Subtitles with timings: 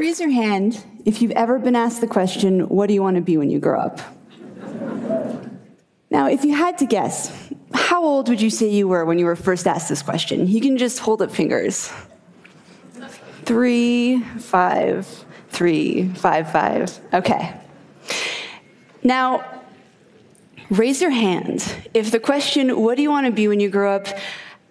[0.00, 3.20] Raise your hand if you've ever been asked the question, What do you want to
[3.20, 4.00] be when you grow up?
[6.08, 9.26] Now, if you had to guess, how old would you say you were when you
[9.26, 10.48] were first asked this question?
[10.48, 11.92] You can just hold up fingers.
[13.42, 15.06] Three, five,
[15.50, 16.98] three, five, five.
[17.12, 17.54] Okay.
[19.02, 19.44] Now,
[20.70, 23.96] raise your hand if the question, What do you want to be when you grow
[23.96, 24.06] up,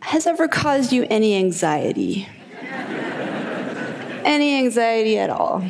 [0.00, 2.28] has ever caused you any anxiety.
[4.24, 5.62] Any anxiety at all.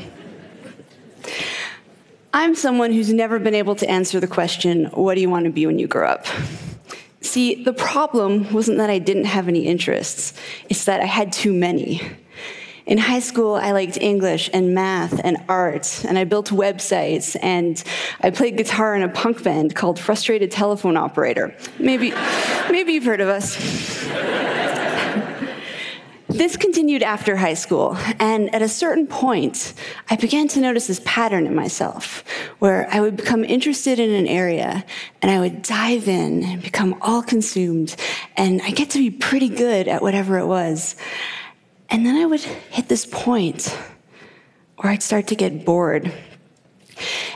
[2.33, 5.51] I'm someone who's never been able to answer the question, What do you want to
[5.51, 6.27] be when you grow up?
[7.21, 10.35] See, the problem wasn't that I didn't have any interests,
[10.69, 12.01] it's that I had too many.
[12.87, 17.83] In high school, I liked English and math and art, and I built websites, and
[18.21, 21.57] I played guitar in a punk band called Frustrated Telephone Operator.
[21.79, 22.13] Maybe,
[22.71, 23.57] maybe you've heard of us.
[26.35, 29.73] This continued after high school, and at a certain point,
[30.11, 32.25] I began to notice this pattern in myself
[32.59, 34.85] where I would become interested in an area
[35.23, 37.95] and I would dive in and become all consumed,
[38.37, 40.97] and I get to be pretty good at whatever it was.
[41.89, 43.73] And then I would hit this point
[44.79, 46.13] where I'd start to get bored.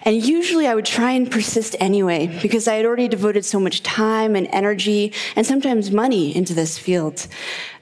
[0.03, 3.83] And usually I would try and persist anyway because I had already devoted so much
[3.83, 7.29] time and energy and sometimes money into this field.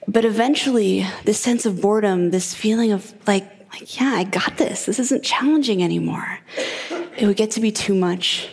[0.08, 4.86] But eventually, this sense of boredom, this feeling of like, like, yeah, I got this.
[4.86, 6.38] This isn't challenging anymore.
[7.18, 8.48] It would get to be too much,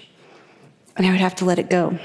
[0.98, 1.98] and I would have to let it go.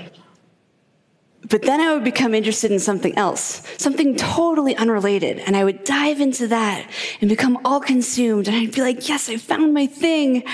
[1.48, 5.38] But then I would become interested in something else, something totally unrelated.
[5.38, 8.48] And I would dive into that and become all consumed.
[8.48, 10.44] And I'd be like, yes, I found my thing.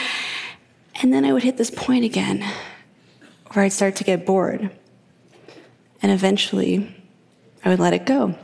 [1.03, 2.45] And then I would hit this point again
[3.53, 4.71] where I'd start to get bored.
[6.01, 6.95] And eventually,
[7.65, 8.37] I would let it go.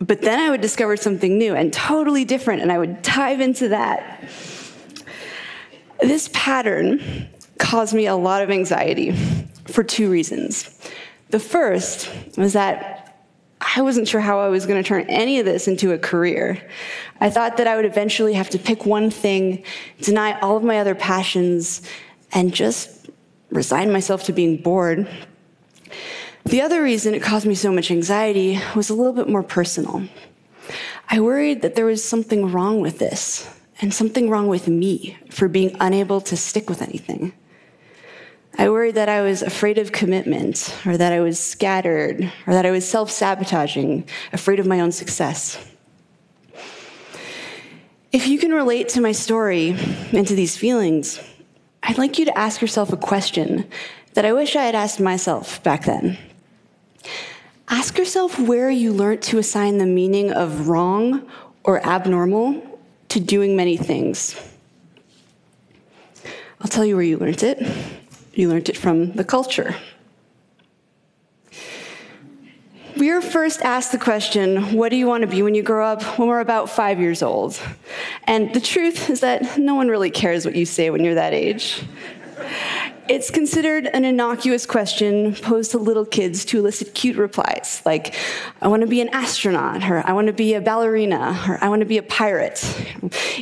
[0.00, 3.68] But then I would discover something new and totally different, and I would dive into
[3.68, 4.28] that.
[6.00, 7.28] This pattern
[7.58, 9.16] caused me a lot of anxiety
[9.66, 10.70] for two reasons.
[11.30, 13.24] The first was that
[13.60, 16.62] I wasn't sure how I was going to turn any of this into a career.
[17.20, 19.64] I thought that I would eventually have to pick one thing,
[20.00, 21.82] deny all of my other passions,
[22.32, 23.08] and just
[23.50, 25.08] resign myself to being bored.
[26.46, 30.04] The other reason it caused me so much anxiety was a little bit more personal.
[31.10, 35.48] I worried that there was something wrong with this, and something wrong with me for
[35.48, 37.32] being unable to stick with anything.
[38.56, 42.64] I worried that I was afraid of commitment, or that I was scattered, or that
[42.64, 45.58] I was self sabotaging, afraid of my own success.
[48.12, 49.70] If you can relate to my story
[50.12, 51.20] and to these feelings,
[51.82, 53.68] I'd like you to ask yourself a question
[54.14, 56.16] that I wish I had asked myself back then.
[57.68, 61.28] Ask yourself where you learned to assign the meaning of wrong
[61.64, 62.62] or abnormal
[63.08, 64.36] to doing many things.
[66.60, 67.60] I'll tell you where you learned it.
[68.34, 69.74] You learned it from the culture.
[72.96, 75.86] We are first asked the question, What do you want to be when you grow
[75.86, 76.02] up?
[76.18, 77.60] when we're about five years old.
[78.24, 81.34] And the truth is that no one really cares what you say when you're that
[81.34, 81.82] age.
[83.08, 88.14] It's considered an innocuous question posed to little kids to elicit cute replies, like,
[88.60, 91.68] I want to be an astronaut, or I want to be a ballerina, or I
[91.68, 92.64] want to be a pirate.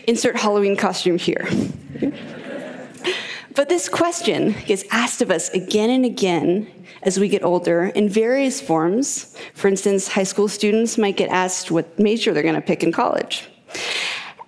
[0.06, 1.48] Insert Halloween costume here.
[3.54, 6.68] But this question gets asked of us again and again
[7.02, 9.34] as we get older in various forms.
[9.54, 12.92] For instance, high school students might get asked what major they're going to pick in
[12.92, 13.48] college.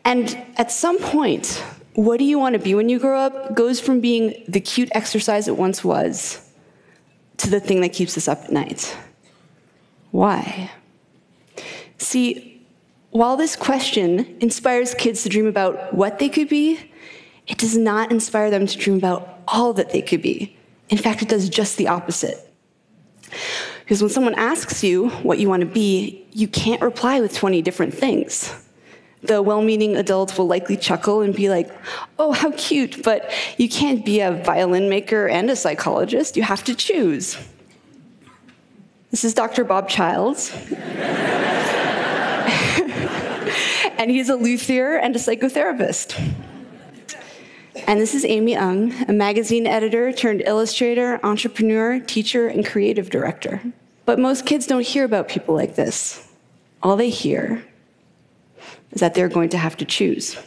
[0.05, 1.63] And at some point,
[1.97, 4.91] what do you want to be when you grow up goes from being the cute
[4.93, 6.47] exercise it once was
[7.39, 8.97] to the thing that keeps us up at night.
[10.11, 10.71] Why?
[11.99, 12.67] See,
[13.11, 16.93] while this question inspires kids to dream about what they could be,
[17.47, 20.57] it does not inspire them to dream about all that they could be.
[20.91, 22.39] In fact, it does just the opposite.
[23.81, 27.63] Because when someone asks you what you want to be, you can't reply with 20
[27.63, 28.55] different things.
[29.27, 31.71] The well meaning adult will likely chuckle and be like,
[32.19, 36.37] oh, how cute, but you can't be a violin maker and a psychologist.
[36.37, 37.37] You have to choose.
[39.11, 39.65] This is Dr.
[39.65, 40.53] Bob Childs.
[43.99, 46.21] and he's a luthier and a psychotherapist.
[47.87, 53.63] And this is Amy Ng, a magazine editor turned illustrator, entrepreneur, teacher, and creative director.
[54.05, 56.29] But most kids don't hear about people like this.
[56.83, 57.65] All they hear
[58.97, 60.39] is that they're going to have to choose.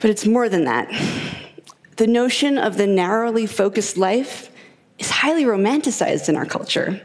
[0.00, 0.90] But it's more than that.
[1.98, 4.50] The notion of the narrowly focused life
[4.98, 7.00] is highly romanticized in our culture.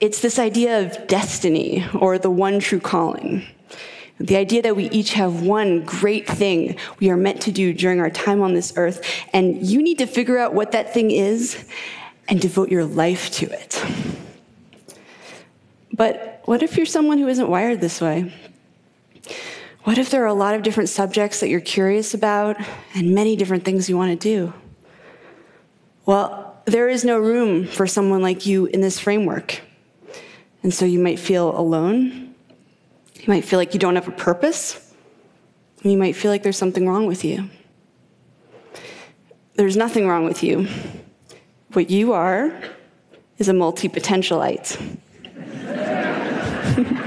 [0.00, 3.44] It's this idea of destiny or the one true calling.
[4.18, 8.00] The idea that we each have one great thing we are meant to do during
[8.00, 9.04] our time on this earth,
[9.34, 11.62] and you need to figure out what that thing is
[12.28, 13.84] and devote your life to it.
[15.92, 18.32] But what if you're someone who isn't wired this way?
[19.84, 22.56] What if there are a lot of different subjects that you're curious about
[22.94, 24.52] and many different things you want to do?
[26.04, 29.62] Well, there is no room for someone like you in this framework.
[30.62, 32.34] And so you might feel alone.
[33.14, 34.94] You might feel like you don't have a purpose.
[35.82, 37.48] You might feel like there's something wrong with you.
[39.54, 40.68] There's nothing wrong with you.
[41.72, 42.52] What you are
[43.38, 44.98] is a multi potentialite.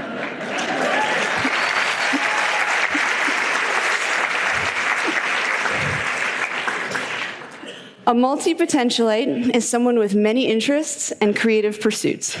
[8.14, 12.38] A multi potentialite is someone with many interests and creative pursuits.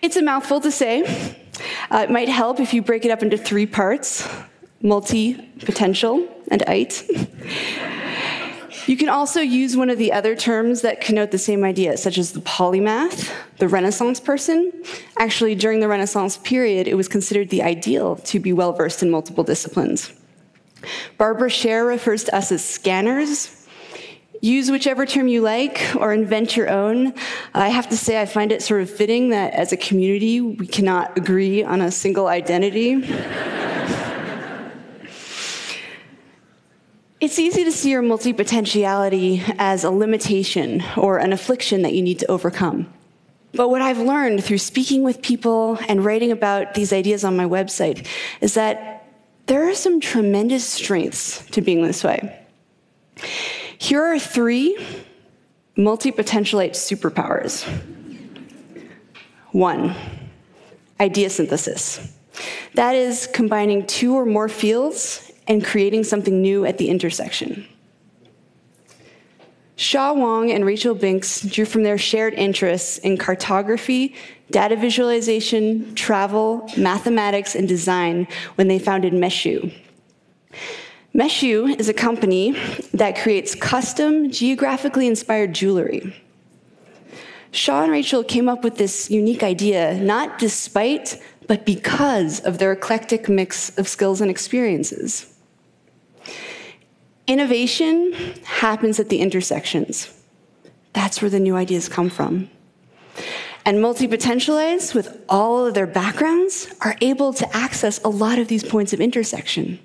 [0.00, 1.02] It's a mouthful to say.
[1.90, 4.28] Uh, it might help if you break it up into three parts
[4.80, 5.34] multi
[5.64, 7.02] potential and ite.
[8.86, 12.16] You can also use one of the other terms that connote the same idea, such
[12.16, 14.70] as the polymath, the Renaissance person.
[15.18, 19.10] Actually, during the Renaissance period, it was considered the ideal to be well versed in
[19.10, 20.12] multiple disciplines.
[21.18, 23.63] Barbara Sher refers to us as scanners,
[24.44, 27.14] use whichever term you like or invent your own.
[27.54, 30.66] I have to say, I find it sort of fitting that as a community, we
[30.66, 32.92] cannot agree on a single identity.
[37.20, 42.18] it's easy to see your multipotentiality as a limitation or an affliction that you need
[42.18, 42.92] to overcome.
[43.54, 47.46] But what I've learned through speaking with people and writing about these ideas on my
[47.46, 48.06] website
[48.42, 49.08] is that
[49.46, 52.40] there are some tremendous strengths to being this way.
[53.78, 54.78] Here are three
[55.76, 57.64] multi-potentialite superpowers.
[59.52, 59.94] One,
[61.00, 62.12] idea synthesis.
[62.74, 67.66] That is combining two or more fields and creating something new at the intersection.
[69.76, 74.14] Sha Hwang and Rachel Binx drew from their shared interests in cartography,
[74.50, 79.72] data visualization, travel, mathematics, and design when they founded Meshu.
[81.14, 82.56] Meshu is a company
[82.92, 86.12] that creates custom, geographically inspired jewelry.
[87.52, 92.72] Sha and Rachel came up with this unique idea not despite, but because of their
[92.72, 95.32] eclectic mix of skills and experiences.
[97.28, 98.12] Innovation
[98.42, 100.20] happens at the intersections.
[100.94, 102.50] That's where the new ideas come from.
[103.64, 108.48] And multi potentialites, with all of their backgrounds, are able to access a lot of
[108.48, 109.78] these points of intersection.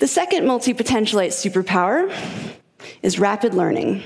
[0.00, 2.12] The second multi-potentialite superpower
[3.02, 4.02] is rapid learning.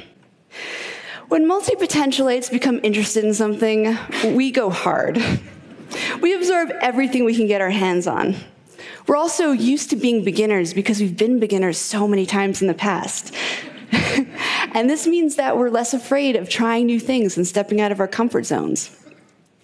[1.29, 5.19] When multi-potentialites become interested in something, we go hard.
[6.21, 8.37] We absorb everything we can get our hands on.
[9.07, 12.75] We're also used to being beginners because we've been beginners so many times in the
[12.75, 13.35] past.
[14.75, 18.01] and this means that we're less afraid of trying new things and stepping out of
[18.01, 18.91] our comfort zones.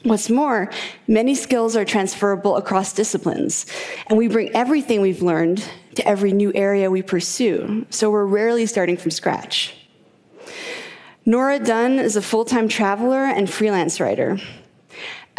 [0.05, 0.71] What's more,
[1.09, 3.65] many skills are transferable across disciplines,
[4.07, 8.67] and we bring everything we've learned to every new area we pursue, so we're rarely
[8.67, 9.75] starting from scratch.
[11.25, 14.39] Nora Dunn is a full time traveler and freelance writer.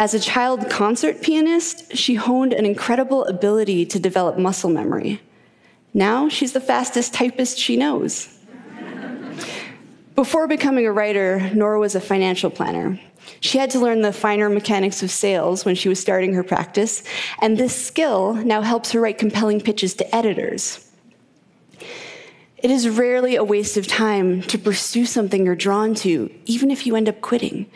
[0.00, 5.20] As a child concert pianist, she honed an incredible ability to develop muscle memory.
[5.94, 8.36] Now she's the fastest typist she knows.
[10.16, 12.98] Before becoming a writer, Nora was a financial planner.
[13.40, 17.02] She had to learn the finer mechanics of sales when she was starting her practice,
[17.40, 20.82] and this skill now helps her write compelling pitches to editors.
[22.58, 26.86] It is rarely a waste of time to pursue something you're drawn to, even if
[26.86, 27.66] you end up quitting.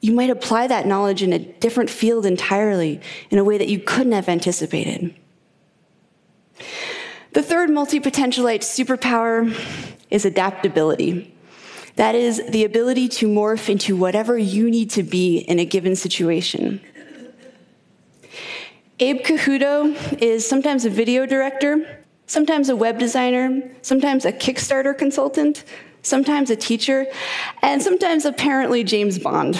[0.00, 3.80] You might apply that knowledge in a different field entirely in a way that you
[3.80, 5.14] couldn't have anticipated.
[7.32, 9.54] The third multi potentialite superpower
[10.10, 11.35] is adaptability.
[11.96, 15.96] That is the ability to morph into whatever you need to be in a given
[15.96, 16.80] situation.
[19.00, 25.64] Abe Cajudo is sometimes a video director, sometimes a web designer, sometimes a Kickstarter consultant,
[26.02, 27.06] sometimes a teacher,
[27.62, 29.58] and sometimes apparently James Bond.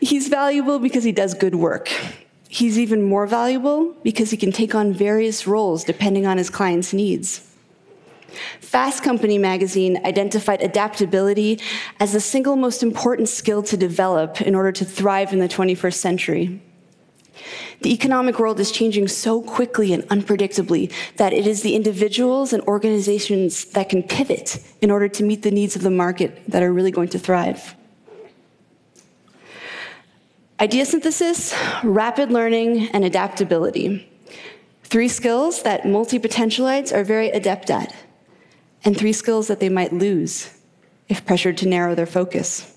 [0.00, 1.88] He's valuable because he does good work.
[2.48, 6.92] He's even more valuable because he can take on various roles depending on his client's
[6.92, 7.45] needs.
[8.60, 11.60] Fast Company magazine identified adaptability
[12.00, 15.94] as the single most important skill to develop in order to thrive in the 21st
[15.94, 16.60] century.
[17.82, 22.62] The economic world is changing so quickly and unpredictably that it is the individuals and
[22.62, 26.72] organizations that can pivot in order to meet the needs of the market that are
[26.72, 27.74] really going to thrive.
[30.58, 31.54] Idea synthesis,
[31.84, 34.10] rapid learning, and adaptability.
[34.84, 37.94] Three skills that multi potentialites are very adept at,
[38.84, 40.56] and three skills that they might lose
[41.08, 42.72] if pressured to narrow their focus.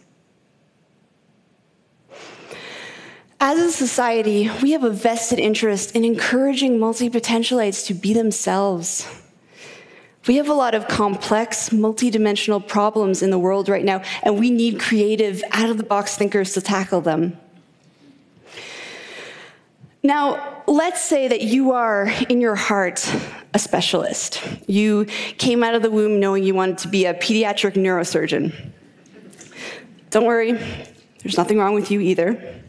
[3.42, 9.08] As a society, we have a vested interest in encouraging multi potentialites to be themselves.
[10.28, 14.52] We have a lot of complex, multidimensional problems in the world right now, and we
[14.52, 17.38] need creative, out of the box thinkers to tackle them.
[20.04, 23.10] Now, let's say that you are, in your heart,
[23.54, 24.42] a specialist.
[24.68, 25.06] You
[25.38, 28.54] came out of the womb knowing you wanted to be a pediatric neurosurgeon.
[30.12, 30.54] Don't worry,
[31.24, 32.62] there's nothing wrong with you either.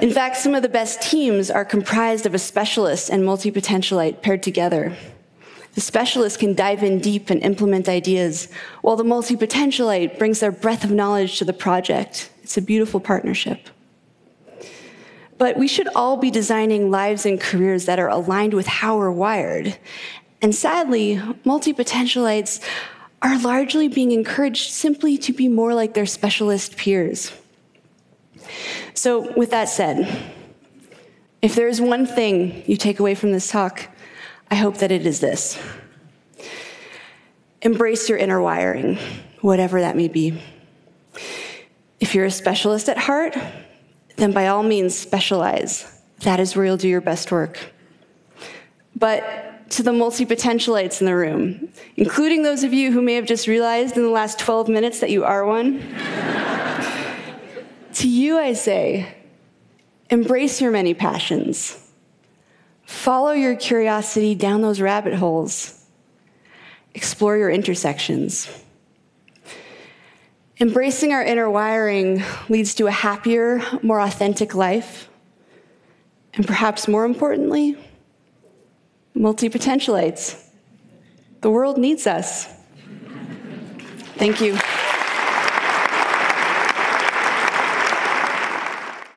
[0.00, 4.22] In fact, some of the best teams are comprised of a specialist and multi potentialite
[4.22, 4.96] paired together.
[5.74, 8.48] The specialist can dive in deep and implement ideas,
[8.82, 12.30] while the multi potentialite brings their breadth of knowledge to the project.
[12.42, 13.68] It's a beautiful partnership.
[15.40, 19.10] But we should all be designing lives and careers that are aligned with how we're
[19.10, 19.78] wired.
[20.42, 22.62] And sadly, multi potentialites
[23.22, 27.32] are largely being encouraged simply to be more like their specialist peers.
[28.92, 30.30] So, with that said,
[31.40, 33.88] if there is one thing you take away from this talk,
[34.50, 35.58] I hope that it is this
[37.62, 38.98] embrace your inner wiring,
[39.40, 40.38] whatever that may be.
[41.98, 43.38] If you're a specialist at heart,
[44.20, 46.00] then by all means specialize.
[46.20, 47.58] That is where you'll do your best work.
[48.94, 53.26] But to the multi potentialites in the room, including those of you who may have
[53.26, 55.82] just realized in the last 12 minutes that you are one.
[57.94, 59.14] To you, I say,
[60.10, 61.90] embrace your many passions.
[62.84, 65.84] Follow your curiosity down those rabbit holes.
[66.94, 68.48] Explore your intersections.
[70.60, 75.08] Embracing our inner wiring leads to a happier, more authentic life.
[76.34, 77.78] And perhaps more importantly,
[79.14, 80.38] multi potentialites.
[81.40, 82.46] The world needs us.
[84.16, 84.58] Thank you.